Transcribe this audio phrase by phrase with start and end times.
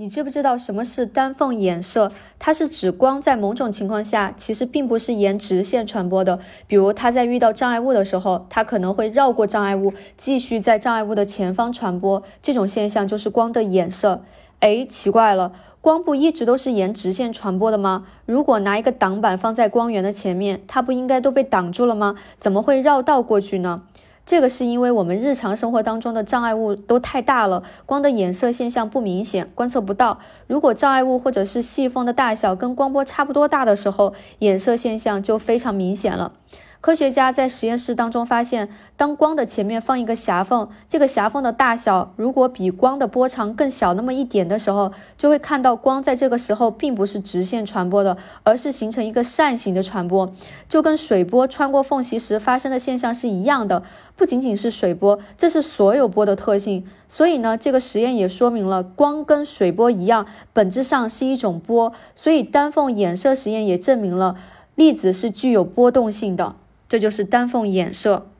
[0.00, 2.12] 你知不知道什么是单凤衍射？
[2.38, 12.22] 它是指光在某种情况下其实并不是沿直线传播的，比如它在遇到障碍物的时候，它可能会绕过障碍物，继续在障碍物的前方传播。
[12.40, 14.22] 这种现象就是光的衍射。
[14.60, 15.50] 哎，奇怪了，
[15.80, 18.06] 光不一直都是沿直线传播的吗？
[18.24, 22.14] 如果拿一个挡板放在光源的前面，它不应该都被挡住了吗？
[22.38, 23.82] 怎么会绕道过去呢？
[24.28, 30.18] 这个是因为我们日常生活当中的障碍物都太大了，光的衍射现象不明显，观测不到。
[30.46, 36.32] 如果障碍物或者是细缝的大小跟光波差不多大的时候，衍射现象就非常明显了。
[36.80, 50.32] 科学家在实验室当中发现，当光的前面放一个狭缝，这个狭缝的大小如果比光的波长更小那么一点的时候，就会看到光在这个时候并不是直线传播的，而是形成一个扇形的传播，
[50.68, 53.82] 就跟水波穿过缝隙时发生的现象是一样的。
[54.14, 56.86] 不仅仅是水波，这是所有波的特性。
[57.08, 61.92] 所以呢，这个实验也说明了光跟水波一样，本质上是一种波。
[62.14, 64.36] 所以丹凤衍射实验也证明了
[64.76, 66.54] 粒子是具有波动性的。
[66.88, 68.30] 这就是丹凤衍射。